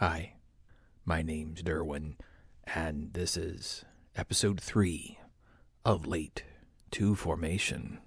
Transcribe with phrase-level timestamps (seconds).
[0.00, 0.34] Hi,
[1.04, 2.14] my name's Derwin,
[2.72, 3.84] and this is
[4.14, 5.18] episode three
[5.84, 6.44] of Late
[6.92, 7.98] to Formation.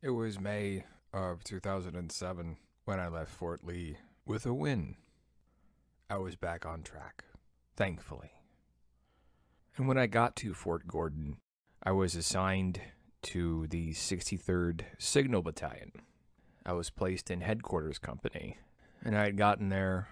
[0.00, 3.98] It was May of 2007 when I left Fort Lee
[4.30, 4.94] with a win.
[6.08, 7.24] I was back on track,
[7.74, 8.30] thankfully.
[9.76, 11.38] And when I got to Fort Gordon,
[11.82, 12.80] I was assigned
[13.22, 15.90] to the 63rd Signal Battalion.
[16.64, 18.58] I was placed in headquarters company,
[19.04, 20.06] and I had gotten there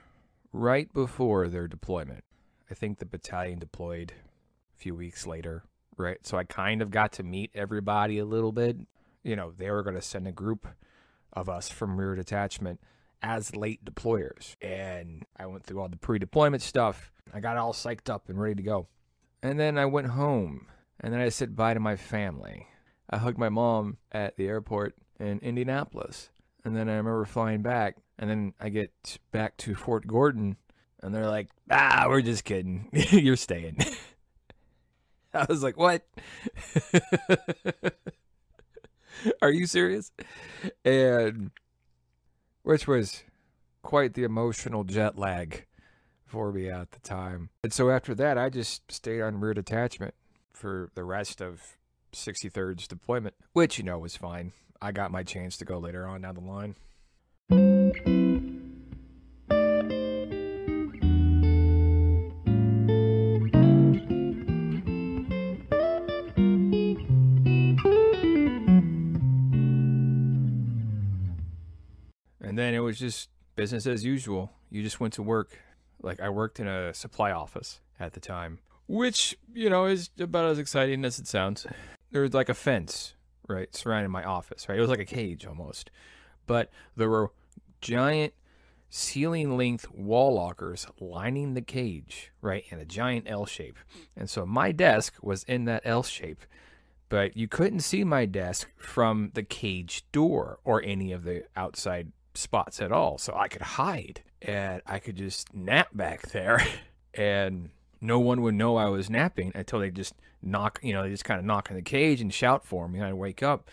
[0.53, 2.25] right before their deployment.
[2.69, 4.15] I think the battalion deployed
[4.75, 5.63] a few weeks later,
[5.97, 6.27] right?
[6.27, 8.79] So I kind of got to meet everybody a little bit.
[9.23, 10.67] You know, they were going to send a group
[11.33, 12.81] of us from rear detachment
[13.23, 14.55] as late deployers.
[14.61, 17.13] And I went through all the pre deployment stuff.
[17.33, 18.89] I got all psyched up and ready to go.
[19.43, 20.67] And then I went home
[21.01, 22.67] and then I said bye to my family.
[23.11, 26.31] I hugged my mom at the airport in Indianapolis.
[26.65, 27.97] And then I remember flying back.
[28.19, 30.57] And then I get back to Fort Gordon
[31.03, 32.89] and they're like, ah, we're just kidding.
[32.93, 33.79] You're staying.
[35.35, 36.05] I was like, what?
[39.43, 40.11] Are you serious?
[40.85, 41.51] And
[42.69, 43.25] which was
[43.81, 45.65] quite the emotional jet lag
[46.27, 47.49] for me at the time.
[47.65, 50.13] And so after that, I just stayed on rear detachment
[50.53, 51.79] for the rest of
[52.13, 54.53] 63rd's deployment, which, you know, was fine.
[54.83, 56.75] I got my chance to go later on down the line.
[73.01, 74.53] Was just business as usual.
[74.71, 75.59] You just went to work.
[76.03, 80.47] Like I worked in a supply office at the time, which, you know, is about
[80.47, 81.67] as exciting as it sounds.
[82.11, 83.15] There was like a fence,
[83.49, 84.79] right, surrounding my office, right?
[84.79, 85.91] It was like a cage almost.
[86.47, 87.33] But there were
[87.81, 88.33] giant
[88.91, 93.77] ceiling length wall lockers lining the cage, right, in a giant L shape.
[94.17, 96.43] And so my desk was in that L shape,
[97.09, 102.13] but you couldn't see my desk from the cage door or any of the outside
[102.39, 103.19] spots at all.
[103.19, 106.65] So I could hide and I could just nap back there
[107.15, 111.11] and no one would know I was napping until they just knock, you know, they
[111.11, 113.69] just kind of knock on the cage and shout for me and I'd wake up.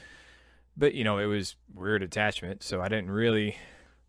[0.76, 2.64] But, you know, it was rear detachment.
[2.64, 3.58] so I didn't really,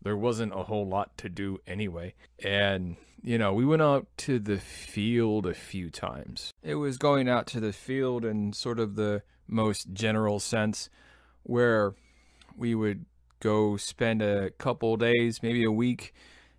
[0.01, 2.15] there wasn't a whole lot to do anyway.
[2.43, 6.51] And, you know, we went out to the field a few times.
[6.63, 10.89] It was going out to the field in sort of the most general sense
[11.43, 11.93] where
[12.57, 13.05] we would
[13.39, 16.13] go spend a couple days, maybe a week,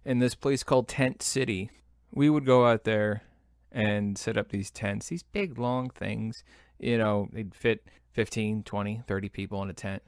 [0.05, 1.71] in this place called Tent City.
[2.13, 3.23] We would go out there
[3.71, 6.43] and set up these tents, these big long things.
[6.79, 10.03] You know, they'd fit 15, 20, 30 people in a tent.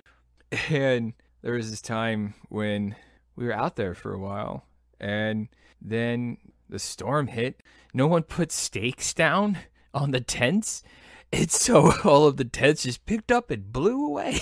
[0.69, 2.97] And there was this time when
[3.37, 4.67] we were out there for a while,
[4.99, 5.49] and
[5.81, 6.39] then
[6.69, 7.63] the storm hit.
[7.95, 9.59] No one put stakes down
[9.95, 10.83] on the tents.
[11.33, 14.41] And so all of the tents just picked up and blew away.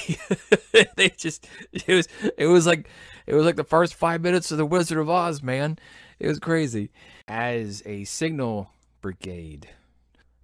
[0.96, 2.88] they just it was it was like
[3.26, 5.78] it was like the first five minutes of the Wizard of Oz, man.
[6.18, 6.90] It was crazy.
[7.26, 9.68] As a signal brigade,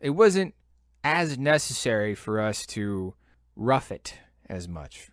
[0.01, 0.55] it wasn't
[1.03, 3.15] as necessary for us to
[3.57, 4.19] rough it
[4.49, 5.11] as much.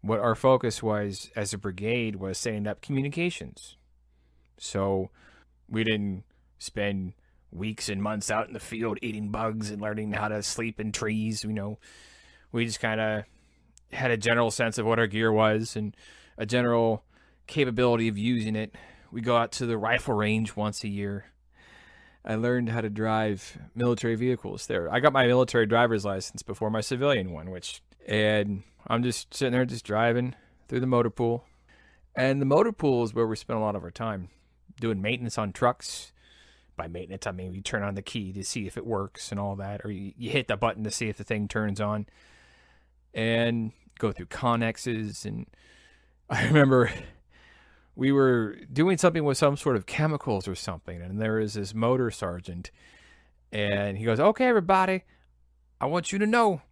[0.00, 3.76] What our focus was as a brigade was setting up communications.
[4.58, 5.10] So
[5.68, 6.24] we didn't
[6.58, 7.14] spend
[7.54, 10.92] weeks and months out in the field eating bugs and learning how to sleep in
[10.92, 11.44] trees.
[11.44, 11.78] You know,
[12.52, 13.24] we just kind of
[13.92, 15.96] had a general sense of what our gear was and
[16.36, 17.04] a general
[17.46, 18.74] capability of using it.
[19.12, 21.26] We go out to the rifle range once a year.
[22.24, 24.92] I learned how to drive military vehicles there.
[24.92, 29.52] I got my military driver's license before my civilian one, which, and I'm just sitting
[29.52, 30.34] there just driving
[30.68, 31.44] through the motor pool.
[32.16, 34.30] And the motor pool is where we spend a lot of our time
[34.80, 36.12] doing maintenance on trucks.
[36.76, 39.38] By maintenance, I mean you turn on the key to see if it works and
[39.38, 42.06] all that, or you, you hit the button to see if the thing turns on,
[43.12, 45.24] and go through connexes.
[45.24, 45.46] And
[46.30, 46.90] I remember
[47.94, 51.74] we were doing something with some sort of chemicals or something, and there is this
[51.74, 52.70] motor sergeant,
[53.52, 55.04] and he goes, "Okay, everybody,
[55.80, 56.62] I want you to know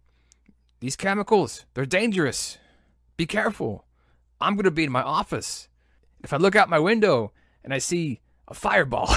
[0.83, 2.57] these chemicals, they're dangerous.
[3.15, 3.85] Be careful.
[4.41, 5.69] I'm going to be in my office.
[6.21, 7.31] If I look out my window
[7.63, 8.19] and I see
[8.49, 9.07] a fireball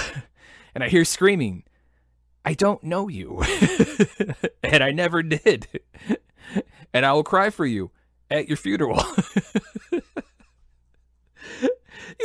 [0.76, 1.64] and I hear screaming,
[2.44, 3.42] I don't know you.
[4.62, 5.66] and I never did.
[6.92, 7.90] and I will cry for you
[8.30, 9.02] at your funeral.
[9.90, 10.00] he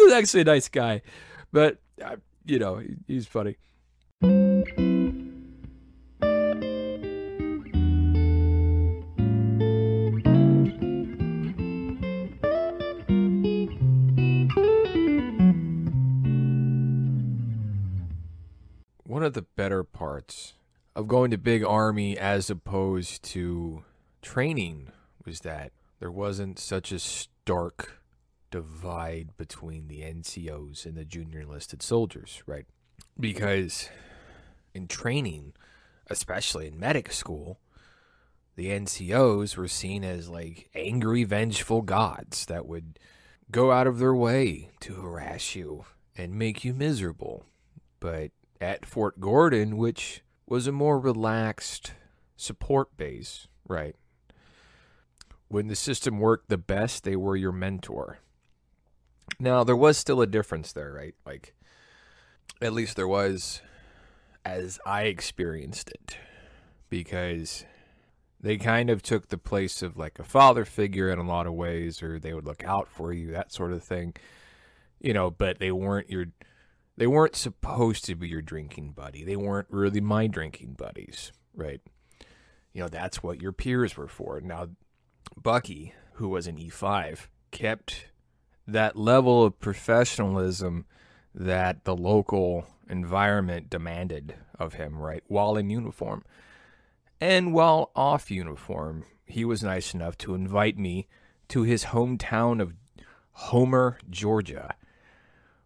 [0.01, 1.01] was actually a nice guy,
[1.53, 3.56] but uh, you know, he, he's funny.
[19.31, 20.56] Of the better parts
[20.94, 23.86] of going to Big Army as opposed to
[24.22, 24.92] training
[25.25, 28.01] was that there wasn't such a stark
[28.50, 32.66] divide between the NCOs and the junior enlisted soldiers, right?
[33.18, 33.88] Because
[34.74, 35.54] in training,
[36.10, 37.57] especially in medic school,
[38.57, 43.00] the NCOs were seen as like angry, vengeful gods that would
[43.50, 45.86] go out of their way to harass you
[46.18, 47.45] and make you miserable.
[48.01, 48.31] But
[48.62, 51.94] at Fort Gordon, which was a more relaxed
[52.38, 53.96] support base, right?
[55.48, 58.19] When the system worked the best, they were your mentor.
[59.40, 61.16] Now, there was still a difference there, right?
[61.25, 61.54] Like,
[62.62, 63.62] at least there was
[64.44, 66.18] as I experienced it,
[66.90, 67.66] because
[68.40, 71.54] they kind of took the place of like a father figure in a lot of
[71.54, 74.16] ways, or they would look out for you, that sort of thing,
[75.00, 76.28] you know, but they weren't your
[76.97, 79.23] they weren't supposed to be your drinking buddy.
[79.23, 81.81] They weren't really my drinking buddies, right?
[82.73, 84.39] You know, that's what your peers were for.
[84.41, 84.69] Now,
[85.35, 88.07] Bucky, who was an E5, kept
[88.67, 90.85] that level of professionalism
[91.33, 95.23] that the local environment demanded of him, right?
[95.27, 96.23] While in uniform.
[97.19, 101.07] And while off uniform, he was nice enough to invite me
[101.49, 102.73] to his hometown of
[103.33, 104.75] Homer, Georgia,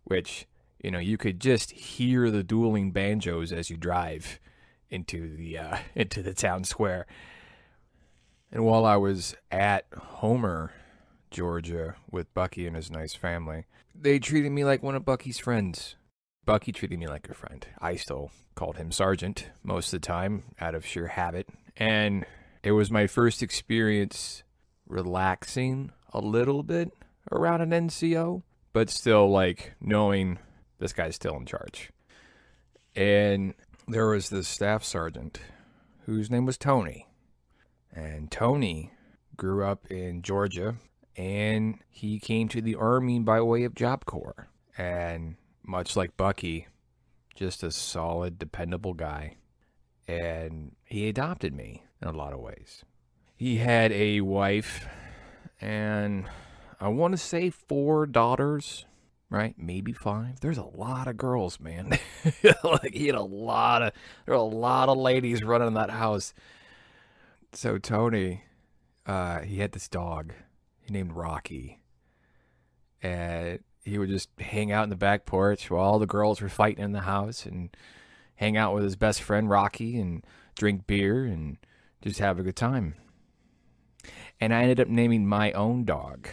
[0.03, 0.45] which
[0.85, 4.39] you know, you could just hear the dueling banjos as you drive
[4.91, 7.07] into the uh, into the town square.
[8.51, 10.73] And while I was at Homer,
[11.31, 13.65] Georgia, with Bucky and his nice family,
[13.95, 15.95] they treated me like one of Bucky's friends.
[16.45, 17.65] Bucky treated me like a friend.
[17.79, 21.49] I still called him Sergeant most of the time out of sheer habit.
[21.75, 22.27] And
[22.61, 24.43] it was my first experience
[24.87, 26.91] relaxing a little bit
[27.31, 30.37] around an NCO, but still like knowing
[30.79, 31.91] this guy's still in charge.
[32.95, 33.53] And
[33.87, 35.39] there was this staff sergeant
[36.05, 37.07] whose name was Tony.
[37.93, 38.91] And Tony
[39.37, 40.75] grew up in Georgia
[41.15, 44.47] and he came to the Army by way of Job Corps.
[44.77, 46.67] And much like Bucky,
[47.35, 49.37] just a solid, dependable guy.
[50.07, 52.83] And he adopted me in a lot of ways.
[53.35, 54.85] He had a wife
[55.61, 56.25] and
[56.79, 58.85] I want to say four daughters
[59.29, 59.55] right?
[59.57, 60.39] Maybe five.
[60.39, 61.97] There's a lot of girls, man.
[62.63, 63.93] like he had a lot of
[64.25, 66.33] there were a lot of ladies running in that house.
[67.53, 68.43] So Tony,
[69.05, 70.33] uh, he had this dog.
[70.81, 71.79] He named Rocky.
[73.01, 76.49] And he would just hang out in the back porch while all the girls were
[76.49, 77.75] fighting in the house and
[78.35, 80.25] hang out with his best friend Rocky and
[80.55, 81.57] drink beer and
[82.01, 82.95] just have a good time.
[84.39, 86.27] And I ended up naming my own dog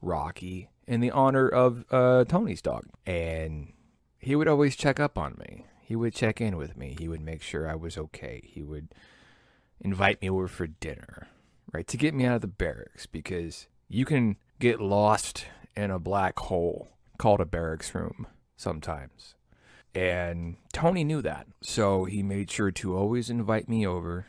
[0.00, 2.84] Rocky in the honor of uh, Tony's dog.
[3.06, 3.72] And
[4.18, 5.66] he would always check up on me.
[5.80, 6.96] He would check in with me.
[6.98, 8.42] He would make sure I was okay.
[8.44, 8.88] He would
[9.80, 11.28] invite me over for dinner,
[11.72, 11.86] right?
[11.86, 15.46] To get me out of the barracks because you can get lost
[15.76, 16.88] in a black hole
[17.18, 18.26] called a barracks room
[18.56, 19.36] sometimes.
[19.94, 21.46] And Tony knew that.
[21.62, 24.26] So he made sure to always invite me over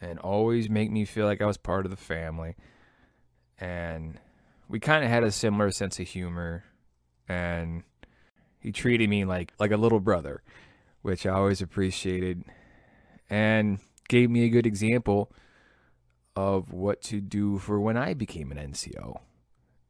[0.00, 2.56] and always make me feel like I was part of the family.
[3.58, 4.18] And
[4.68, 6.64] we kind of had a similar sense of humor,
[7.28, 7.82] and
[8.58, 10.42] he treated me like like a little brother,
[11.02, 12.44] which I always appreciated,
[13.28, 13.78] and
[14.08, 15.32] gave me a good example
[16.36, 19.20] of what to do for when I became an NCO.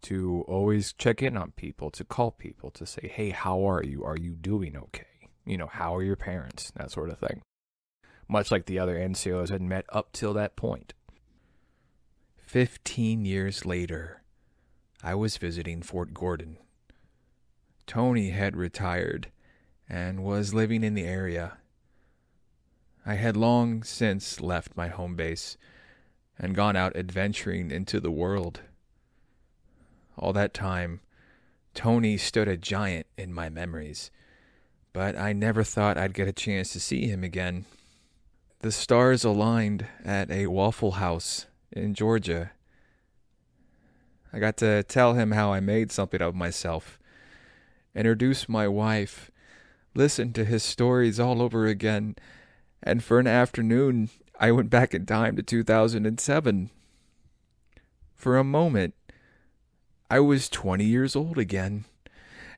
[0.02, 4.04] To always check in on people, to call people, to say, "Hey, how are you?
[4.04, 5.30] Are you doing okay?
[5.46, 7.40] You know, how are your parents?" That sort of thing.
[8.28, 10.92] Much like the other NCOs had met up till that point.
[12.36, 14.23] Fifteen years later,
[15.06, 16.56] I was visiting Fort Gordon.
[17.86, 19.30] Tony had retired
[19.86, 21.58] and was living in the area.
[23.04, 25.58] I had long since left my home base
[26.38, 28.62] and gone out adventuring into the world.
[30.16, 31.00] All that time,
[31.74, 34.10] Tony stood a giant in my memories,
[34.94, 37.66] but I never thought I'd get a chance to see him again.
[38.60, 42.52] The stars aligned at a Waffle House in Georgia
[44.34, 46.98] I got to tell him how I made something of myself,
[47.94, 49.30] introduce my wife,
[49.94, 52.16] listen to his stories all over again,
[52.82, 54.10] and for an afternoon
[54.40, 56.70] I went back in time to 2007.
[58.16, 58.94] For a moment,
[60.10, 61.84] I was 20 years old again.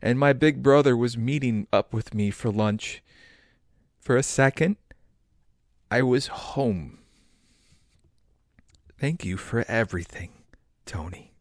[0.00, 3.02] and my big brother was meeting up with me for lunch.
[3.98, 4.76] For a second,
[5.90, 7.00] I was home.
[8.98, 10.30] Thank you for everything,
[10.86, 11.35] Tony.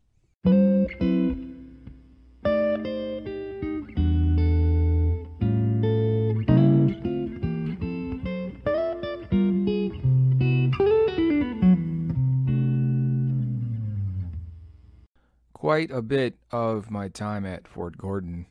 [15.66, 18.46] Quite a bit of my time at Fort Gordon.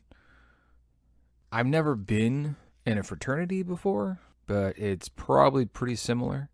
[1.49, 6.49] I've never been in a fraternity before, but it's probably pretty similar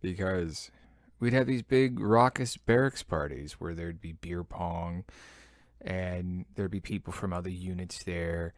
[0.00, 0.70] because
[1.18, 5.02] we'd have these big raucous barracks parties where there'd be beer pong
[5.80, 8.54] and there'd be people from other units there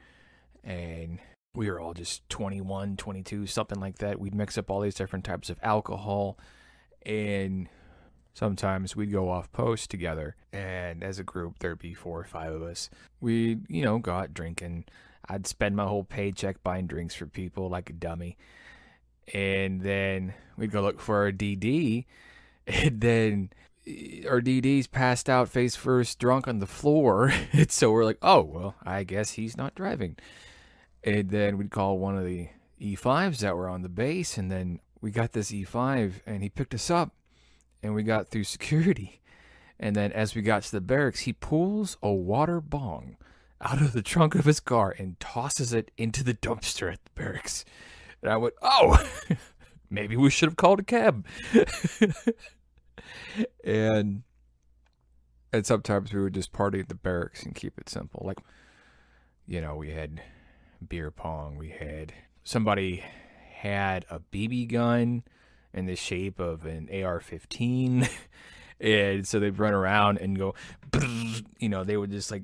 [0.63, 1.21] and
[1.55, 5.25] we were all just 21 22 something like that we'd mix up all these different
[5.25, 6.39] types of alcohol
[7.07, 7.67] and
[8.37, 12.53] sometimes we'd go off post together and as a group there'd be four or five
[12.53, 12.91] of us.
[13.19, 14.85] We you know go out drinking.
[15.27, 18.37] I'd spend my whole paycheck buying drinks for people like a dummy.
[19.33, 22.05] And then we'd go look for our dd
[22.67, 23.51] and then
[23.87, 27.33] eh, our dd's passed out face first drunk on the floor.
[27.53, 30.17] And so we're like oh well i guess he's not driving.
[31.03, 34.81] And then we'd call one of the e5s that were on the base and then
[35.01, 37.15] we got this e5 and he picked us up
[37.83, 39.21] and we got through security.
[39.79, 43.17] And then as we got to the barracks, he pulls a water bong
[43.61, 47.11] out of the trunk of his car and tosses it into the dumpster at the
[47.15, 47.65] barracks.
[48.23, 49.03] And I went, oh,
[49.91, 51.27] maybe we should have called a cab.
[53.65, 54.23] and
[55.53, 58.23] and sometimes we would just party at the barracks and keep it simple.
[58.25, 58.39] Like,
[59.47, 60.21] you know, we had
[60.87, 61.57] beer pong.
[61.57, 62.13] We had
[62.45, 63.05] somebody
[63.55, 65.23] had a BB gun
[65.77, 68.09] in the shape of an AR-15,
[68.81, 70.55] and so they'd run around and go,
[71.59, 72.43] you know, they would just like,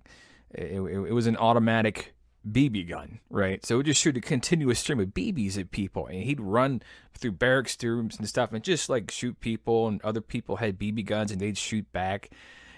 [0.52, 2.14] it, it, was an automatic
[2.48, 3.64] BB gun, right?
[3.64, 6.82] So it would just shoot a continuous stream of BBs at people, and he'd run
[7.14, 11.06] through barracks rooms and stuff, and just like shoot people, and other people had BB
[11.06, 12.30] guns, and they'd shoot back,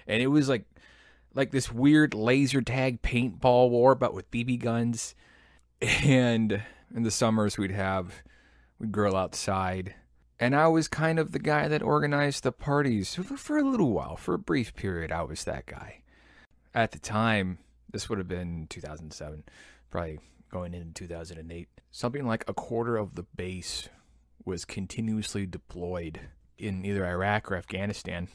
[0.06, 0.64] and it was like,
[1.34, 5.14] like this weird laser tag paintball war, but with BB guns.
[6.02, 6.62] And
[6.94, 8.22] in the summers, we'd have
[8.78, 9.94] we'd grill outside,
[10.40, 14.16] and I was kind of the guy that organized the parties for, a little while,
[14.16, 15.12] for a brief period.
[15.12, 16.02] I was that guy.
[16.74, 17.58] At the time,
[17.90, 19.44] this would have been 2007,
[19.90, 20.18] probably
[20.50, 21.68] going into 2008.
[21.90, 23.88] Something like a quarter of the base
[24.44, 26.20] was continuously deployed
[26.58, 28.28] in either Iraq or Afghanistan.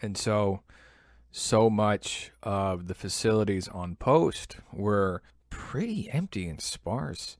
[0.00, 0.62] And so,
[1.30, 7.36] so much of the facilities on post were pretty empty and sparse.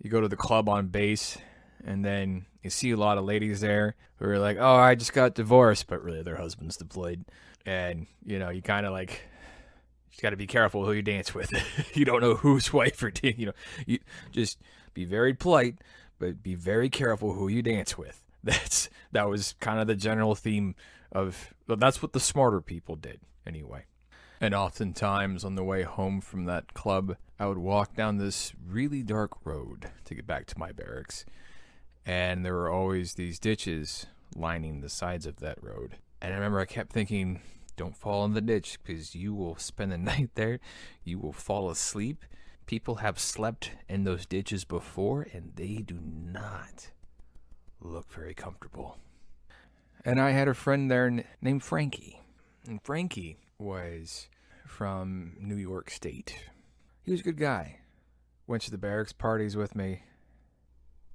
[0.00, 1.38] You go to the club on base,
[1.84, 5.12] and then you see a lot of ladies there who are like, "Oh, I just
[5.12, 7.24] got divorced," but really their husband's deployed,
[7.66, 11.02] and you know, you kind of like you just got to be careful who you
[11.02, 11.52] dance with.
[11.94, 13.52] you don't know whose wife or you know,
[13.86, 13.98] you
[14.30, 14.58] just
[14.94, 15.76] be very polite,
[16.18, 18.22] but be very careful who you dance with.
[18.44, 20.74] That's that was kind of the general theme
[21.10, 21.54] of.
[21.68, 23.84] Well, that's what the smarter people did anyway.
[24.40, 29.04] And oftentimes on the way home from that club, I would walk down this really
[29.04, 31.24] dark road to get back to my barracks
[32.04, 35.96] and there were always these ditches lining the sides of that road.
[36.20, 37.40] And I remember I kept thinking,
[37.76, 40.60] don't fall in the ditch because you will spend the night there.
[41.04, 42.24] You will fall asleep.
[42.66, 46.90] People have slept in those ditches before and they do not
[47.80, 48.98] look very comfortable.
[50.04, 52.20] And I had a friend there named Frankie.
[52.66, 54.28] And Frankie was
[54.66, 56.38] from New York State.
[57.04, 57.80] He was a good guy.
[58.46, 60.02] Went to the barracks parties with me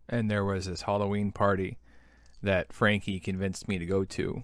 [0.10, 1.78] and there was this Halloween party
[2.42, 4.44] that Frankie convinced me to go to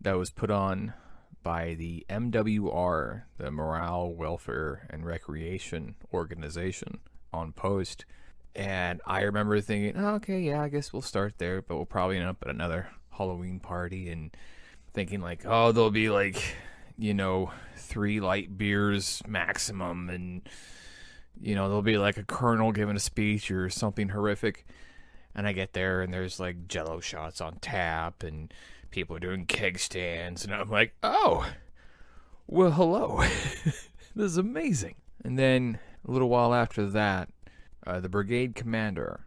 [0.00, 0.94] that was put on
[1.42, 6.98] by the MWR, the Morale, Welfare, and Recreation Organization
[7.32, 8.04] on post.
[8.54, 12.16] And I remember thinking, oh, okay, yeah, I guess we'll start there, but we'll probably
[12.16, 14.34] end up at another Halloween party and
[14.92, 16.42] thinking, like, oh, there'll be like,
[16.98, 20.48] you know, three light beers maximum and
[21.40, 24.66] you know, there'll be like a colonel giving a speech or something horrific.
[25.34, 28.52] And I get there and there's like jello shots on tap and
[28.90, 30.44] people are doing keg stands.
[30.44, 31.50] And I'm like, oh,
[32.46, 33.22] well, hello.
[33.64, 34.94] this is amazing.
[35.24, 37.28] And then a little while after that,
[37.86, 39.26] uh, the brigade commander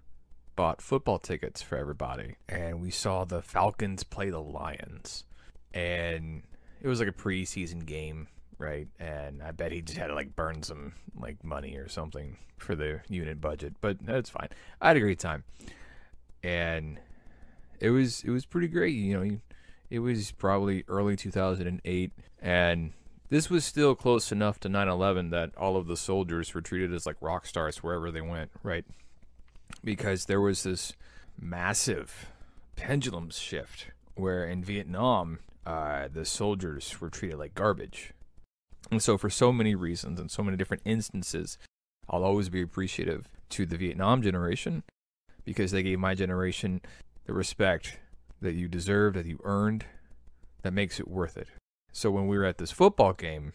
[0.56, 2.36] bought football tickets for everybody.
[2.48, 5.24] And we saw the Falcons play the Lions.
[5.74, 6.44] And
[6.82, 8.28] it was like a preseason game
[8.60, 8.88] right?
[9.00, 12.75] And I bet he just had to like burn some like money or something for
[12.75, 14.50] the unit budget, but that's fine.
[14.80, 15.44] I had a great time,
[16.44, 17.00] and
[17.80, 18.94] it was it was pretty great.
[18.94, 19.38] You know,
[19.89, 22.12] it was probably early 2008,
[22.42, 22.94] and
[23.30, 27.06] this was still close enough to 9/11 that all of the soldiers were treated as
[27.06, 28.86] like rock stars wherever they went, right?
[29.84, 30.94] Because there was this
[31.39, 32.32] massive
[32.75, 38.13] pendulum shift where in Vietnam, uh, the soldiers were treated like garbage.
[38.91, 41.58] And so, for so many reasons and so many different instances,
[42.10, 44.84] I'll always be appreciative to the Vietnam generation
[45.46, 46.81] because they gave my generation
[47.25, 48.00] the respect
[48.41, 49.86] that you deserve, that you earned,
[50.63, 51.48] that makes it worth it.
[51.91, 53.53] So, when we were at this football game,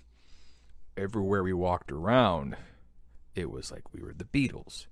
[0.96, 2.56] everywhere we walked around,
[3.34, 4.86] it was like we were the Beatles.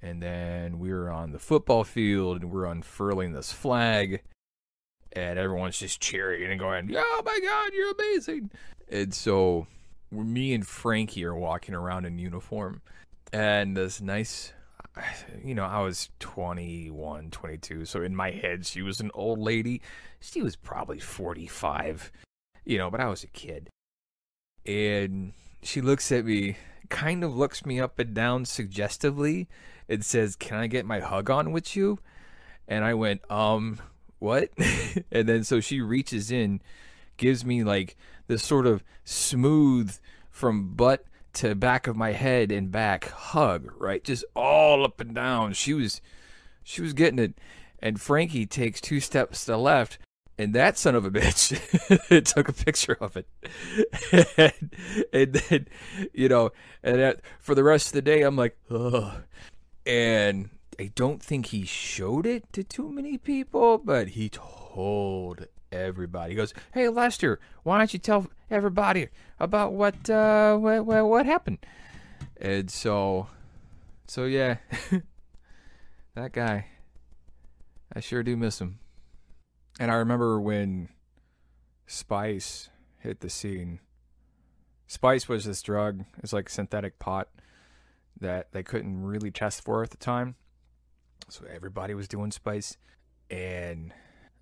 [0.00, 4.22] And then we were on the football field and we're unfurling this flag
[5.14, 8.50] and everyone's just cheering and going, "Oh my God, you're amazing!"
[8.92, 9.66] And so,
[10.10, 12.82] me and Frankie are walking around in uniform,
[13.32, 14.52] and this nice,
[15.42, 19.80] you know, I was 21, 22, so in my head, she was an old lady.
[20.20, 22.12] She was probably 45,
[22.66, 23.70] you know, but I was a kid,
[24.66, 25.32] and
[25.62, 26.58] she looks at me,
[26.90, 29.48] kind of looks me up and down suggestively,
[29.88, 31.98] and says, "Can I get my hug on with you?"
[32.68, 33.78] And I went, um,
[34.18, 34.50] what?
[35.10, 36.60] and then so she reaches in,
[37.22, 39.96] gives me like this sort of smooth
[40.28, 44.02] from butt to back of my head and back hug, right?
[44.02, 45.52] Just all up and down.
[45.52, 46.00] She was
[46.64, 47.38] she was getting it.
[47.78, 49.98] And Frankie takes two steps to the left,
[50.36, 53.28] and that son of a bitch took a picture of it.
[54.36, 54.74] and,
[55.12, 55.68] and, then,
[56.12, 56.50] you know,
[56.82, 59.22] and that, for the rest of the day, I'm like, ugh.
[59.86, 66.30] And I don't think he showed it to too many people, but he told everybody.
[66.32, 69.08] He goes, "Hey Lester, why don't you tell everybody
[69.40, 71.58] about what uh, what, what, what happened?"
[72.36, 73.28] And so,
[74.06, 74.56] so yeah,
[76.14, 76.66] that guy,
[77.92, 78.78] I sure do miss him.
[79.80, 80.88] And I remember when
[81.86, 83.80] Spice hit the scene.
[84.86, 86.04] Spice was this drug.
[86.22, 87.28] It's like synthetic pot
[88.18, 90.36] that they couldn't really test for at the time.
[91.28, 92.76] So everybody was doing spice.
[93.30, 93.92] And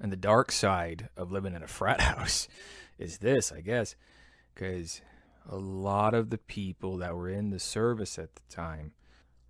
[0.01, 2.49] and the dark side of living in a frat house
[2.99, 3.95] is this, I guess,
[4.55, 5.01] because
[5.49, 8.93] a lot of the people that were in the service at the time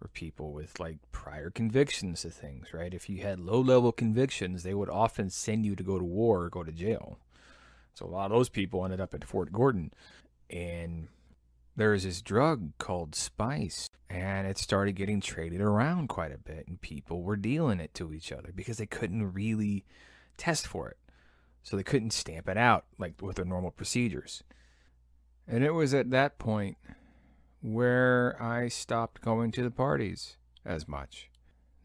[0.01, 2.95] were people with like prior convictions to things, right?
[2.95, 6.45] If you had low level convictions, they would often send you to go to war
[6.45, 7.19] or go to jail.
[7.95, 9.93] So a lot of those people ended up at Fort Gordon.
[10.49, 11.09] And
[11.77, 16.67] there was this drug called spice and it started getting traded around quite a bit
[16.67, 19.85] and people were dealing it to each other because they couldn't really
[20.40, 20.96] test for it
[21.62, 24.42] so they couldn't stamp it out like with their normal procedures
[25.46, 26.76] and it was at that point
[27.61, 31.31] where i stopped going to the parties as much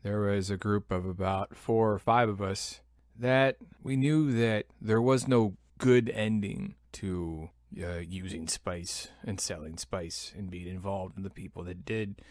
[0.04, 2.80] there was a group of about four or five of us
[3.18, 7.50] that we knew that there was no good ending to
[7.82, 12.22] uh, using spice and selling spice and being involved in the people that did.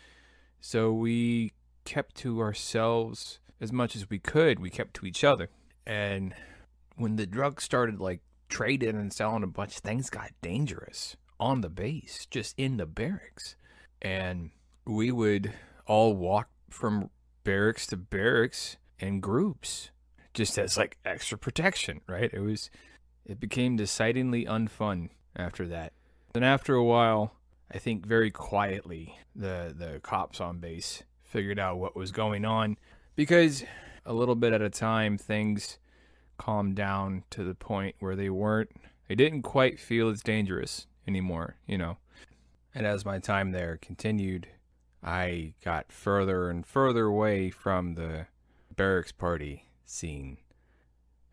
[0.61, 1.53] So we
[1.85, 4.59] kept to ourselves as much as we could.
[4.59, 5.51] We kept to each other.
[5.87, 6.35] And
[6.97, 11.69] when the drug started like trading and selling a bunch, things got dangerous on the
[11.69, 13.57] base, just in the barracks.
[14.01, 14.51] And
[14.87, 15.53] we would
[15.87, 17.11] all walk from
[17.43, 19.91] barracks to barracks in groups
[20.33, 22.31] just as like extra protection, right?
[22.33, 22.71] It was
[23.25, 25.93] it became decidedly unfun after that.
[26.33, 27.33] Then after a while,
[27.73, 32.77] I think very quietly, the the cops on base figured out what was going on
[33.17, 33.65] because
[34.07, 35.79] a little bit at a time things
[36.37, 38.71] calmed down to the point where they weren't
[39.09, 41.99] they didn't quite feel as dangerous anymore, you know.
[42.75, 44.49] And as my time there continued,
[45.03, 48.27] I got further and further away from the
[48.75, 50.39] barracks party scene.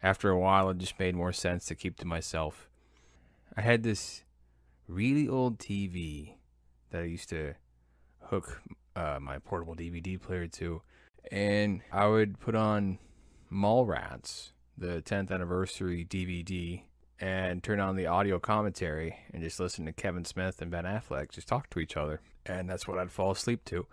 [0.03, 2.67] After a while, it just made more sense to keep to myself.
[3.55, 4.23] I had this
[4.87, 6.33] really old TV
[6.89, 7.53] that I used to
[8.23, 8.61] hook
[8.95, 10.81] uh, my portable DVD player to,
[11.29, 12.99] and I would put on
[13.51, 16.83] Mallrats, the 10th anniversary DVD,
[17.19, 21.31] and turn on the audio commentary and just listen to Kevin Smith and Ben Affleck
[21.31, 22.21] just talk to each other.
[22.45, 23.85] And that's what I'd fall asleep to.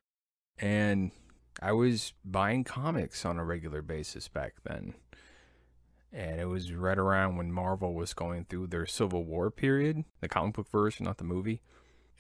[0.59, 1.11] And
[1.61, 4.95] I was buying comics on a regular basis back then
[6.13, 10.29] and it was right around when Marvel was going through their Civil War period, the
[10.29, 11.61] comic book version, not the movie.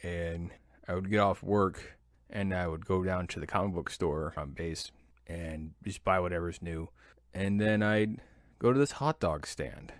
[0.02, 0.50] And
[0.86, 4.34] I would get off work and I would go down to the comic book store
[4.36, 4.90] um, on base
[5.28, 6.88] and just buy whatever's new.
[7.34, 8.20] And then I'd
[8.58, 9.92] go to this hot dog stand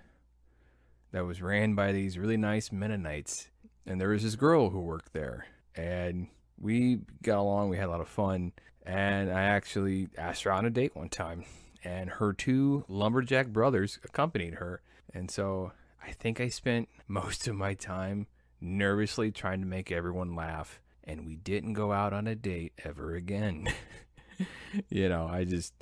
[1.13, 3.51] that was ran by these really nice Mennonites.
[3.87, 5.47] And there was this girl who worked there.
[5.75, 8.53] And we got along, we had a lot of fun.
[8.85, 11.45] And I actually asked her on a date one time
[11.85, 14.81] and her two lumberjack brothers accompanied her.
[15.13, 15.73] And so
[16.05, 18.27] I think I spent most of my time
[18.61, 23.15] nervously trying to make everyone laugh, and we didn't go out on a date ever
[23.15, 23.69] again.
[24.89, 25.75] you know, I just,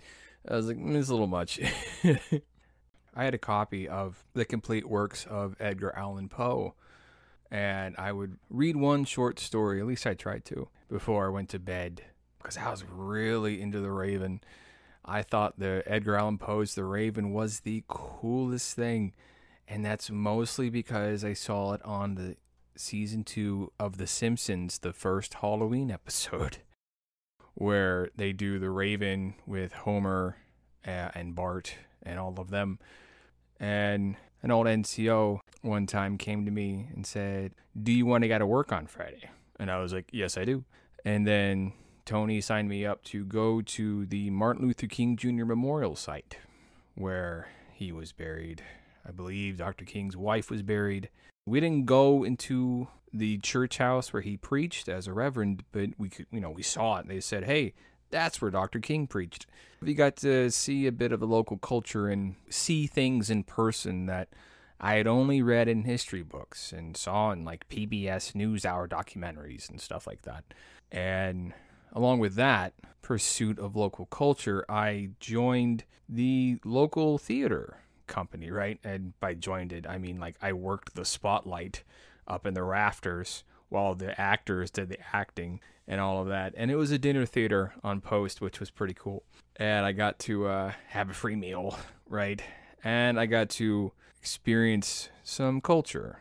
[0.48, 1.60] I was like, "Mm, it's a little much.
[3.16, 6.74] I had a copy of the complete works of Edgar Allan Poe,
[7.50, 11.48] and I would read one short story, at least I tried to, before I went
[11.50, 12.02] to bed,
[12.38, 14.40] because I was really into The Raven.
[15.04, 19.14] I thought the Edgar Allan Poe's The Raven was the coolest thing,
[19.66, 22.36] and that's mostly because I saw it on the
[22.76, 26.58] season two of The Simpsons, the first Halloween episode,
[27.56, 30.36] where they do The Raven with Homer
[30.86, 32.78] uh, and Bart and all of them.
[33.58, 38.28] And an old NCO one time came to me and said, Do you want to
[38.28, 39.30] go to work on Friday?
[39.58, 40.64] And I was like, Yes, I do.
[41.04, 41.72] And then
[42.04, 45.44] Tony signed me up to go to the Martin Luther King Jr.
[45.44, 46.36] Memorial site
[46.94, 48.62] where he was buried.
[49.06, 49.84] I believe Dr.
[49.84, 51.08] King's wife was buried.
[51.46, 56.08] We didn't go into the church house where he preached as a reverend, but we
[56.08, 57.08] could, you know, we saw it.
[57.08, 57.74] They said, "Hey,
[58.10, 58.80] that's where Dr.
[58.80, 59.46] King preached."
[59.80, 64.06] We got to see a bit of the local culture and see things in person
[64.06, 64.28] that
[64.80, 69.80] I had only read in history books and saw in like PBS NewsHour documentaries and
[69.80, 70.44] stuff like that.
[70.92, 71.54] And
[71.92, 78.78] along with that pursuit of local culture, I joined the local theater company, right?
[78.84, 81.82] And by joined it, I mean like I worked the spotlight
[82.26, 86.54] up in the rafters while the actors did the acting and all of that.
[86.56, 89.24] And it was a dinner theater on post, which was pretty cool.
[89.56, 92.42] And I got to uh, have a free meal, right?
[92.84, 96.20] And I got to experience some culture.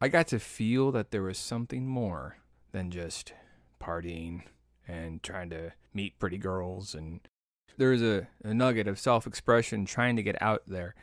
[0.00, 2.38] I got to feel that there was something more
[2.72, 3.32] than just
[3.80, 4.42] partying
[4.86, 6.94] and trying to meet pretty girls.
[6.94, 7.20] And
[7.76, 10.94] there was a, a nugget of self expression trying to get out there.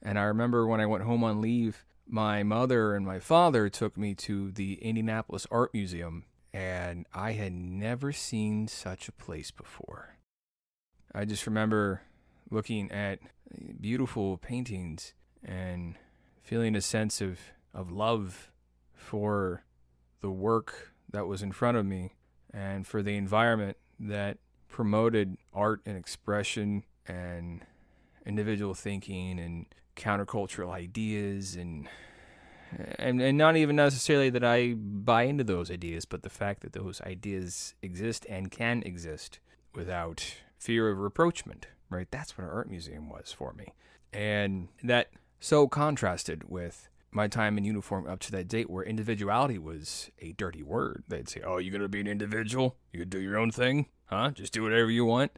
[0.00, 3.96] And I remember when I went home on leave, my mother and my father took
[3.96, 10.18] me to the Indianapolis Art Museum, and I had never seen such a place before.
[11.14, 12.02] I just remember
[12.50, 13.20] looking at
[13.80, 15.94] beautiful paintings and
[16.42, 17.38] feeling a sense of,
[17.72, 18.50] of love
[18.92, 19.64] for
[20.20, 22.12] the work that was in front of me
[22.52, 24.36] and for the environment that
[24.68, 27.62] promoted art and expression and
[28.26, 29.64] individual thinking and
[29.96, 31.88] countercultural ideas and
[32.98, 36.72] and and not even necessarily that I buy into those ideas, but the fact that
[36.72, 39.40] those ideas exist and can exist
[39.74, 42.08] without fear of reproachment, right?
[42.10, 43.74] That's what an art museum was for me.
[44.12, 49.58] And that so contrasted with my time in uniform up to that date where individuality
[49.58, 51.04] was a dirty word.
[51.08, 52.76] They'd say, Oh, you're going to be an individual?
[52.92, 53.86] You could do your own thing?
[54.06, 54.30] Huh?
[54.30, 55.32] Just do whatever you want?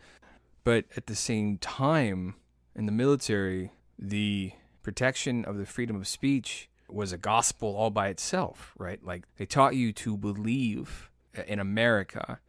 [0.62, 2.35] But at the same time,
[2.75, 4.52] in the military, the
[4.83, 9.04] protection of the freedom of speech was a gospel all by itself, right?
[9.04, 11.11] Like they taught you to believe
[11.46, 12.40] in America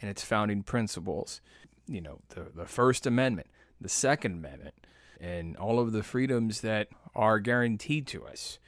[0.00, 1.40] and its founding principles.
[1.86, 3.48] You know, the, the First Amendment,
[3.80, 4.74] the Second Amendment,
[5.20, 8.58] and all of the freedoms that are guaranteed to us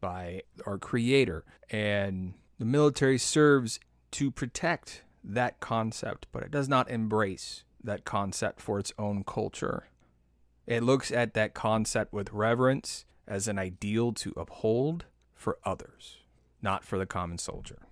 [0.00, 1.44] by our Creator.
[1.70, 3.80] And the military serves
[4.12, 9.88] to protect that concept, but it does not embrace that concept for its own culture.
[10.66, 16.18] It looks at that concept with reverence as an ideal to uphold for others,
[16.62, 17.82] not for the common soldier.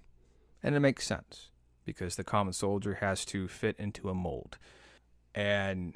[0.62, 1.50] And it makes sense
[1.84, 4.58] because the common soldier has to fit into a mold.
[5.34, 5.94] And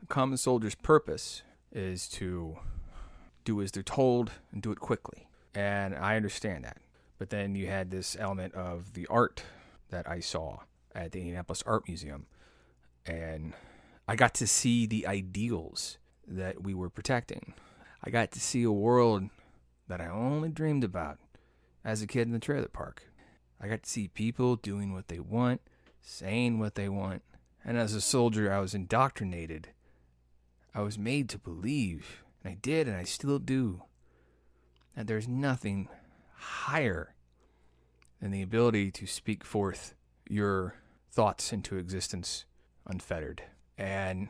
[0.00, 2.58] the common soldier's purpose is to
[3.44, 5.28] do as they're told and do it quickly.
[5.54, 6.78] And I understand that.
[7.18, 9.44] But then you had this element of the art
[9.90, 10.60] that I saw
[10.94, 12.26] at the Indianapolis Art Museum.
[13.06, 13.54] And
[14.06, 15.98] I got to see the ideals
[16.36, 17.54] that we were protecting.
[18.02, 19.28] I got to see a world
[19.88, 21.18] that I only dreamed about
[21.84, 23.04] as a kid in the trailer park.
[23.60, 25.60] I got to see people doing what they want,
[26.00, 27.22] saying what they want.
[27.64, 29.68] And as a soldier, I was indoctrinated.
[30.74, 33.82] I was made to believe, and I did, and I still do,
[34.96, 35.88] that there's nothing
[36.34, 37.14] higher
[38.20, 39.94] than the ability to speak forth
[40.28, 40.74] your
[41.10, 42.46] thoughts into existence
[42.86, 43.42] unfettered.
[43.78, 44.28] And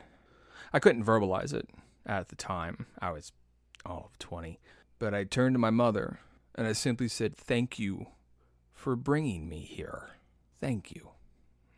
[0.71, 1.69] I couldn't verbalize it
[2.05, 2.87] at the time.
[2.99, 3.31] I was
[3.85, 4.59] all of 20.
[4.99, 6.19] But I turned to my mother
[6.55, 8.07] and I simply said, Thank you
[8.73, 10.09] for bringing me here.
[10.59, 11.09] Thank you.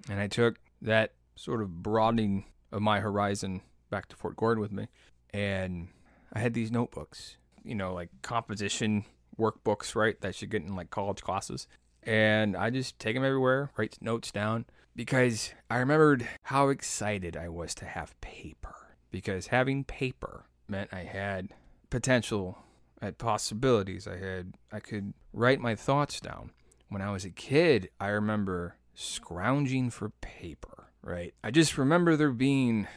[0.10, 4.72] And I took that sort of broadening of my horizon back to Fort Gordon with
[4.72, 4.88] me.
[5.34, 5.90] And
[6.34, 9.06] I had these notebooks, you know, like composition
[9.40, 10.20] workbooks, right?
[10.22, 11.68] That you get in like college classes.
[12.04, 17.50] And I just take them everywhere, write notes down because I remembered how excited I
[17.50, 18.85] was to have paper.
[19.16, 21.48] Because having paper meant I had
[21.90, 22.58] potential
[23.02, 24.10] at possibilities.
[24.10, 26.52] I had I could write my thoughts down.
[26.90, 31.34] When I was a kid, I remember scrounging for paper, right?
[31.42, 32.90] I just remember there being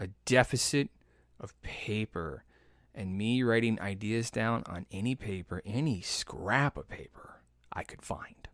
[0.00, 0.88] a deficit
[1.38, 2.44] of paper
[2.94, 8.48] and me writing ideas down on any paper, any scrap of paper I could find.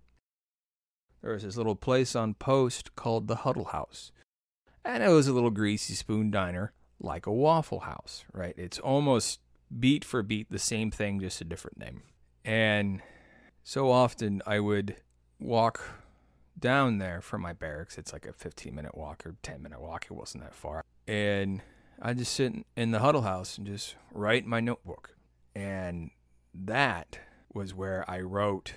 [1.23, 4.11] There was this little place on Post called the Huddle House.
[4.85, 8.55] And it was a little greasy spoon diner like a Waffle House, right?
[8.57, 9.41] It's almost
[9.79, 12.03] beat for beat the same thing, just a different name.
[12.45, 13.03] And
[13.63, 14.97] so often I would
[15.41, 15.83] walk
[16.59, 17.99] down there from my barracks.
[17.99, 20.07] It's like a 15 minute walk or 10 minute walk.
[20.07, 20.85] It wasn't that far.
[21.07, 21.63] And
[22.01, 25.17] I just sit in the huddle house and just write my notebook.
[25.55, 26.11] And
[26.55, 27.19] that
[27.53, 28.75] was where I wrote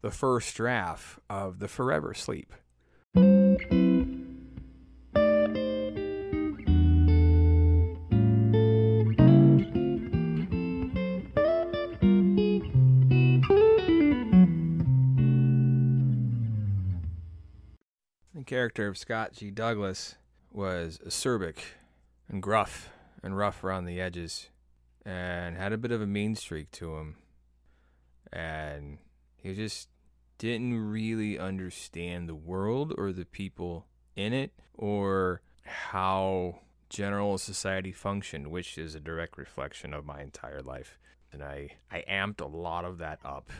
[0.00, 2.52] the first draft of the Forever Sleep.
[18.68, 19.50] Character of Scott G.
[19.50, 20.16] Douglas
[20.52, 21.56] was acerbic
[22.28, 22.90] and gruff
[23.22, 24.50] and rough around the edges
[25.06, 27.16] and had a bit of a mean streak to him.
[28.30, 28.98] And
[29.36, 29.88] he just
[30.36, 36.58] didn't really understand the world or the people in it or how
[36.90, 40.98] general society functioned, which is a direct reflection of my entire life.
[41.32, 43.50] And I, I amped a lot of that up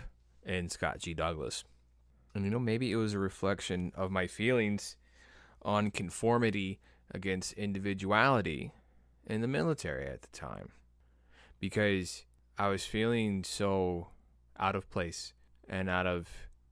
[0.45, 1.15] in Scott G.
[1.15, 1.65] Douglas.
[2.39, 4.95] And you know, maybe it was a reflection of my feelings
[5.63, 6.79] on conformity
[7.13, 8.71] against individuality
[9.27, 10.69] in the military at the time.
[11.59, 14.11] Because I was feeling so
[14.57, 15.33] out of place
[15.69, 16.29] and out of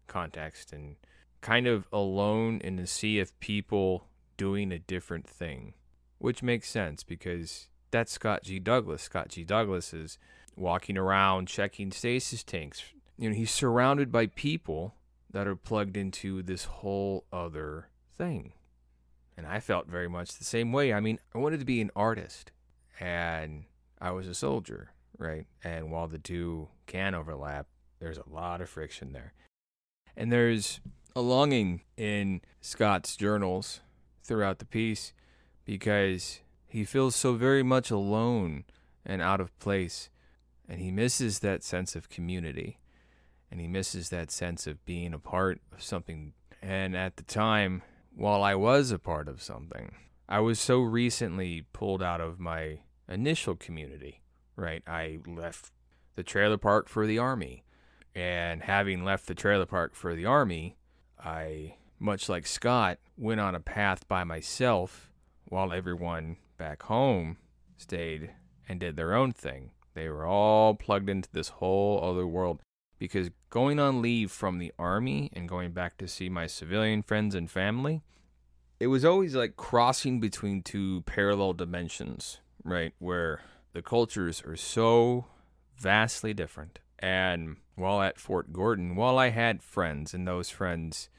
[0.06, 0.94] context and
[1.40, 5.74] kind of alone in the sea of people doing a different thing,
[6.18, 8.60] which makes sense because that's Scott G.
[8.60, 9.02] Douglas.
[9.02, 9.42] Scott G.
[9.42, 10.16] Douglas is
[10.54, 12.84] walking around checking stasis tanks.
[13.18, 14.94] You know, he's surrounded by people
[15.30, 18.52] that are plugged into this whole other thing.
[19.36, 20.92] And I felt very much the same way.
[20.92, 22.52] I mean, I wanted to be an artist
[22.98, 23.64] and
[24.00, 25.46] I was a soldier, right?
[25.62, 27.66] And while the two can overlap,
[27.98, 29.34] there's a lot of friction there.
[30.16, 30.80] And there's
[31.14, 33.80] a longing in Scott's journals
[34.24, 35.12] throughout the piece
[35.64, 38.64] because he feels so very much alone
[39.04, 40.08] and out of place.
[40.68, 42.78] And he misses that sense of community.
[43.50, 46.32] And he misses that sense of being a part of something.
[46.60, 47.82] And at the time,
[48.14, 49.94] while I was a part of something,
[50.28, 54.22] I was so recently pulled out of my initial community,
[54.56, 54.82] right?
[54.86, 55.70] I left
[56.16, 57.62] the trailer park for the army.
[58.14, 60.78] And having left the trailer park for the army,
[61.22, 65.10] I, much like Scott, went on a path by myself
[65.44, 67.36] while everyone back home
[67.76, 68.30] stayed
[68.68, 69.70] and did their own thing.
[69.94, 72.60] They were all plugged into this whole other world
[72.98, 77.34] because going on leave from the army and going back to see my civilian friends
[77.34, 78.02] and family,
[78.80, 82.92] it was always like crossing between two parallel dimensions, right?
[82.98, 83.40] Where
[83.72, 85.26] the cultures are so
[85.78, 86.78] vastly different.
[86.98, 91.10] And while at Fort Gordon, while I had friends, and those friends,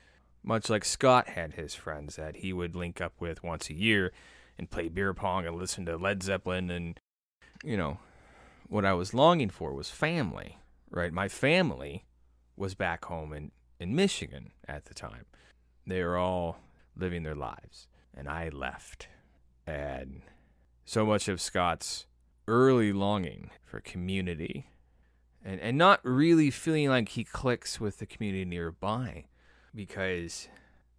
[0.43, 4.11] much like Scott had his friends that he would link up with once a year
[4.57, 6.99] and play beer pong and listen to Led Zeppelin, and,
[7.63, 7.99] you know,
[8.67, 10.57] what I was longing for was family,
[10.89, 11.11] right?
[11.11, 12.05] My family
[12.55, 15.25] was back home in, in Michigan at the time.
[15.85, 16.59] They were all
[16.95, 19.07] living their lives, and I left.
[19.65, 20.21] And
[20.85, 22.05] so much of Scott's
[22.47, 24.67] early longing for community
[25.43, 29.25] and, and not really feeling like he clicks with the community nearby
[29.73, 30.47] because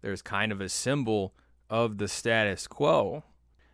[0.01, 1.33] there's kind of a symbol
[1.69, 3.23] of the status quo.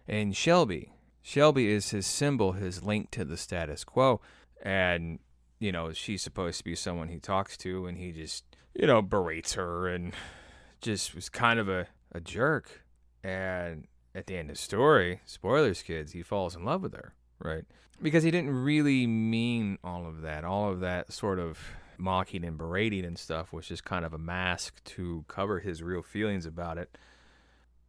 [0.07, 4.21] And Shelby, Shelby is his symbol, his link to the status quo.
[4.61, 5.19] And,
[5.59, 9.01] you know, she's supposed to be someone he talks to, and he just, you know,
[9.01, 10.13] berates her and
[10.81, 12.83] just was kind of a, a jerk.
[13.23, 17.13] And at the end of the story, spoilers, kids, he falls in love with her,
[17.39, 17.65] right?
[18.01, 20.43] Because he didn't really mean all of that.
[20.43, 21.59] All of that sort of
[21.97, 26.01] mocking and berating and stuff was just kind of a mask to cover his real
[26.01, 26.97] feelings about it.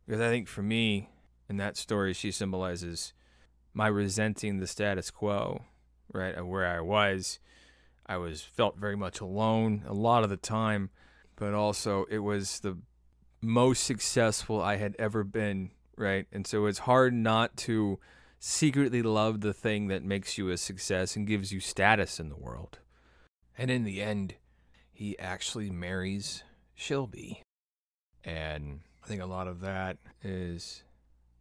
[0.07, 1.11] Because I think for me,
[1.48, 3.12] in that story, she symbolizes
[3.74, 5.62] my resenting the status quo,
[6.12, 6.35] right?
[6.35, 7.38] Of where I was.
[8.07, 10.90] I was felt very much alone a lot of the time,
[11.35, 12.79] but also it was the
[13.42, 16.27] most successful I had ever been, right?
[16.33, 17.99] And so it's hard not to
[18.38, 22.37] secretly love the thing that makes you a success and gives you status in the
[22.37, 22.79] world.
[23.59, 24.35] And in the end,
[24.92, 26.42] he actually marries
[26.75, 27.42] Shelby.
[28.25, 30.83] And I think a lot of that is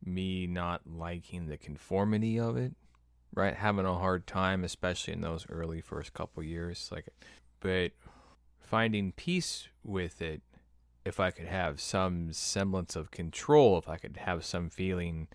[0.03, 2.73] me not liking the conformity of it,
[3.35, 3.55] right?
[3.55, 6.89] Having a hard time, especially in those early first couple years.
[6.91, 7.09] Like,
[7.59, 7.91] but
[8.59, 10.41] finding peace with it,
[11.03, 15.27] if I could have some semblance of control, if I could have some feeling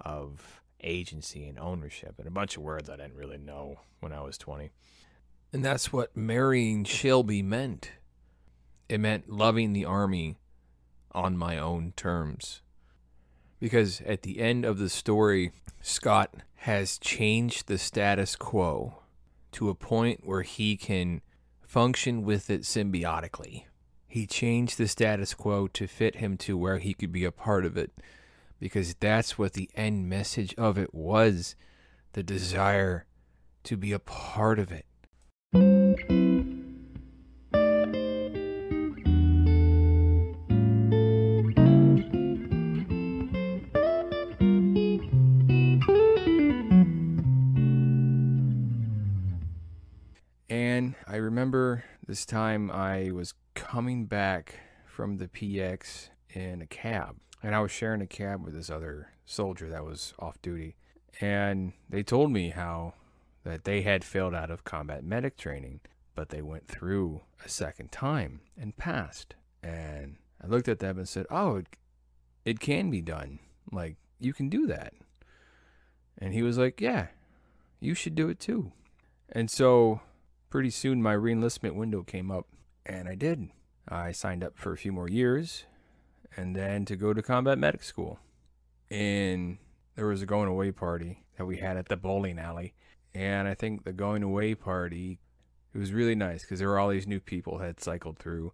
[0.00, 4.22] of agency and ownership, and a bunch of words I didn't really know when I
[4.22, 4.70] was 20.
[5.52, 7.92] And that's what marrying Shelby meant.
[8.88, 10.38] It meant loving the army
[11.12, 12.62] on my own terms.
[13.62, 18.98] Because at the end of the story, Scott has changed the status quo
[19.52, 21.20] to a point where he can
[21.60, 23.66] function with it symbiotically.
[24.08, 27.64] He changed the status quo to fit him to where he could be a part
[27.64, 27.92] of it
[28.58, 31.54] because that's what the end message of it was
[32.14, 33.06] the desire
[33.62, 34.86] to be a part of it.
[52.12, 57.70] This time I was coming back from the PX in a cab, and I was
[57.70, 60.76] sharing a cab with this other soldier that was off duty.
[61.22, 62.92] And they told me how
[63.44, 65.80] that they had failed out of combat medic training,
[66.14, 69.34] but they went through a second time and passed.
[69.62, 71.66] And I looked at them and said, "Oh, it,
[72.44, 73.38] it can be done.
[73.72, 74.92] Like you can do that."
[76.18, 77.06] And he was like, "Yeah,
[77.80, 78.72] you should do it too."
[79.30, 80.02] And so
[80.52, 82.46] pretty soon my reenlistment window came up,
[82.84, 83.48] and I did.
[83.88, 85.64] I signed up for a few more years,
[86.36, 88.18] and then to go to combat medic school.
[88.90, 89.56] And
[89.96, 92.74] there was a going away party that we had at the bowling alley,
[93.14, 95.18] and I think the going away party
[95.74, 98.52] it was really nice because there were all these new people had cycled through,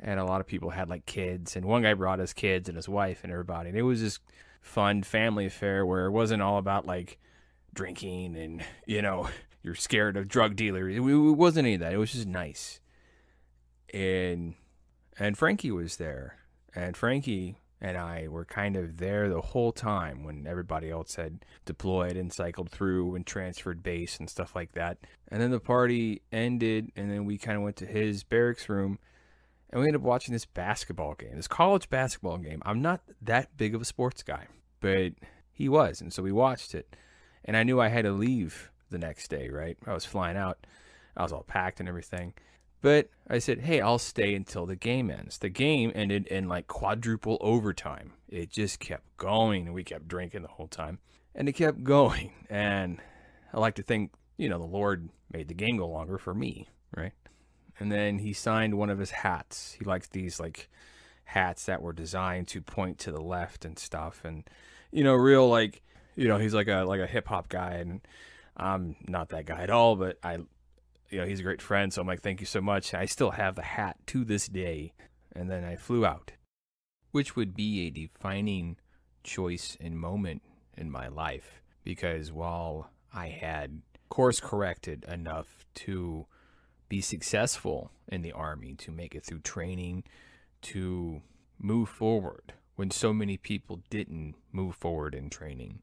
[0.00, 2.76] and a lot of people had like kids, and one guy brought his kids and
[2.76, 4.22] his wife and everybody, and it was just
[4.62, 7.18] fun family affair where it wasn't all about like
[7.74, 9.28] drinking and you know
[9.62, 10.94] you're scared of drug dealers.
[10.94, 11.92] It, it wasn't any of that.
[11.92, 12.80] It was just nice.
[13.92, 14.54] And
[15.18, 16.36] and Frankie was there.
[16.74, 21.44] And Frankie and I were kind of there the whole time when everybody else had
[21.64, 24.98] deployed and cycled through and transferred base and stuff like that.
[25.28, 28.98] And then the party ended and then we kind of went to his barracks room
[29.70, 32.62] and we ended up watching this basketball game, this college basketball game.
[32.64, 34.46] I'm not that big of a sports guy,
[34.80, 35.12] but
[35.52, 36.96] he was, and so we watched it.
[37.44, 39.76] And I knew I had to leave the next day, right?
[39.86, 40.66] I was flying out.
[41.16, 42.34] I was all packed and everything.
[42.80, 45.38] But I said, hey, I'll stay until the game ends.
[45.38, 48.12] The game ended in like quadruple overtime.
[48.28, 50.98] It just kept going, and we kept drinking the whole time.
[51.34, 52.32] And it kept going.
[52.48, 53.00] And
[53.52, 56.68] I like to think, you know, the Lord made the game go longer for me,
[56.96, 57.12] right?
[57.80, 59.76] And then he signed one of his hats.
[59.78, 60.68] He likes these like
[61.24, 64.22] hats that were designed to point to the left and stuff.
[64.24, 64.44] And,
[64.90, 65.82] you know, real like,
[66.16, 68.00] you know, he's like a like a hip hop guy and
[68.58, 70.34] I'm not that guy at all, but I,
[71.10, 71.92] you know, he's a great friend.
[71.92, 72.94] So I'm like, thank you so much.
[72.94, 74.92] I still have the hat to this day.
[75.34, 76.32] And then I flew out,
[77.12, 78.76] which would be a defining
[79.22, 80.42] choice and moment
[80.76, 86.26] in my life because while I had course corrected enough to
[86.88, 90.04] be successful in the army, to make it through training,
[90.62, 91.20] to
[91.58, 95.80] move forward when so many people didn't move forward in training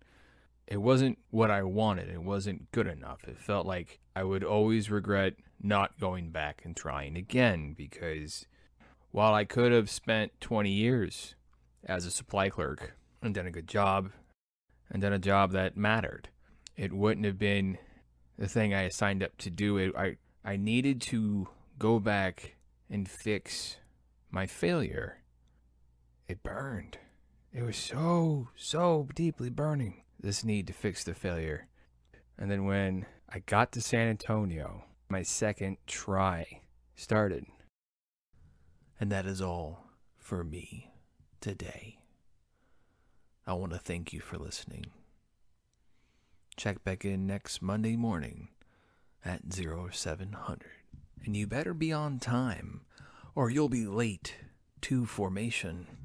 [0.67, 2.09] it wasn't what I wanted.
[2.09, 3.23] It wasn't good enough.
[3.27, 8.45] It felt like I would always regret not going back and trying again because
[9.11, 11.35] while I could have spent 20 years
[11.85, 14.11] as a supply clerk and done a good job
[14.89, 16.29] and done a job that mattered,
[16.75, 17.77] it wouldn't have been
[18.37, 19.77] the thing I signed up to do.
[19.77, 21.47] It, I, I needed to
[21.77, 22.55] go back
[22.89, 23.77] and fix
[24.31, 25.21] my failure.
[26.27, 26.97] It burned.
[27.53, 31.67] It was so, so deeply burning this need to fix the failure.
[32.37, 36.61] And then when I got to San Antonio, my second try
[36.95, 37.45] started.
[38.99, 39.85] And that is all
[40.17, 40.91] for me
[41.41, 41.99] today.
[43.45, 44.85] I want to thank you for listening.
[46.57, 48.49] Check back in next Monday morning
[49.23, 50.61] at 0700.
[51.25, 52.81] And you better be on time,
[53.35, 54.35] or you'll be late
[54.81, 56.04] to formation.